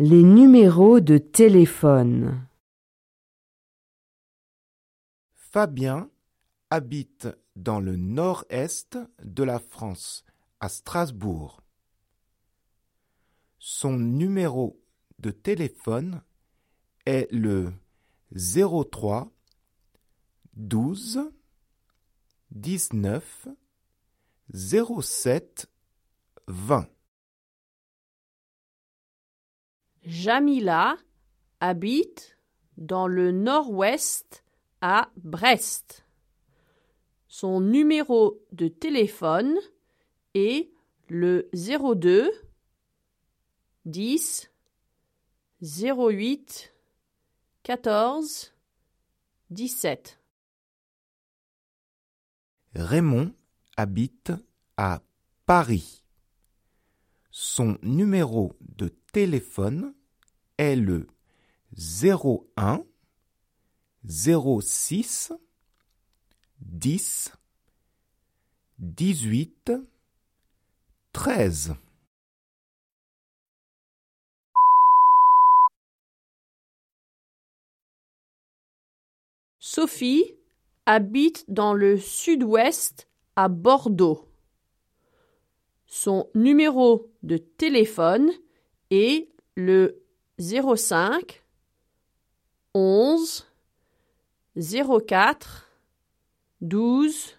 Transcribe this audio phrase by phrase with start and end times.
[0.00, 2.48] Les numéros de téléphone.
[5.36, 6.10] Fabien
[6.68, 10.24] habite dans le nord-est de la France,
[10.58, 11.62] à Strasbourg.
[13.60, 14.82] Son numéro
[15.20, 16.22] de téléphone
[17.06, 17.72] est le
[18.32, 19.30] 03
[20.54, 21.20] 12
[22.50, 23.46] 19
[24.52, 25.70] 07
[26.48, 26.93] 20.
[30.06, 30.96] Jamila
[31.60, 32.38] habite
[32.76, 34.44] dans le nord-ouest
[34.80, 36.06] à Brest.
[37.28, 39.58] Son numéro de téléphone
[40.34, 40.70] est
[41.08, 42.30] le 02
[43.86, 44.50] 10
[45.62, 46.74] 08
[47.62, 48.52] 14
[49.50, 50.20] 17.
[52.74, 53.32] Raymond
[53.76, 54.32] habite
[54.76, 55.02] à
[55.46, 56.04] Paris.
[57.30, 59.94] Son numéro de téléphone
[60.58, 61.06] est le
[61.76, 62.84] 01
[64.06, 65.32] 06
[66.60, 67.32] 10
[68.78, 69.72] 18
[71.12, 71.74] 13.
[79.58, 80.34] Sophie
[80.86, 84.28] habite dans le sud-ouest à Bordeaux.
[85.86, 88.30] Son numéro de téléphone
[88.90, 90.03] est le
[90.38, 91.44] 05
[92.74, 93.46] 11
[94.56, 95.70] 04
[96.60, 97.38] 12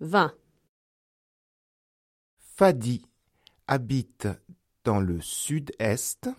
[0.00, 0.34] 20.
[2.38, 3.04] Fadi
[3.66, 4.28] habite
[4.84, 6.30] dans le sud-est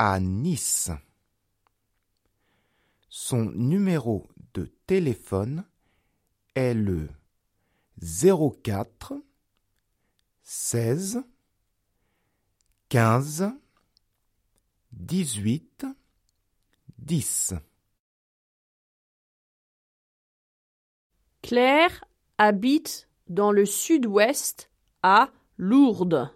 [0.00, 0.90] à Nice.
[3.08, 5.64] Son numéro de téléphone
[6.56, 7.08] est le
[8.00, 9.14] 04
[10.42, 11.22] 16
[12.88, 13.52] 15
[15.06, 15.86] 18
[16.98, 17.54] 10.
[21.42, 22.04] Claire
[22.38, 24.68] habite dans le sud-ouest
[25.04, 26.32] à Lourdes.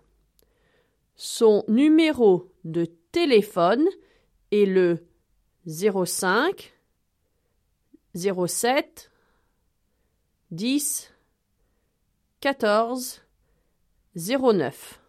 [1.16, 3.88] Son numéro de téléphone
[4.52, 5.04] est le
[5.66, 6.72] 05
[8.14, 9.10] 07
[10.52, 11.12] 10
[12.38, 13.20] 14
[14.14, 14.99] 09.